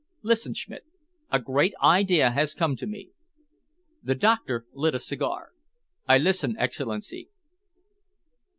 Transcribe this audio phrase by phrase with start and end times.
[0.23, 0.83] Listen, Schmidt.
[1.31, 3.11] A great idea has come to me."
[4.01, 5.51] The doctor lit a cigar.
[6.07, 7.29] "I listen, Excellency."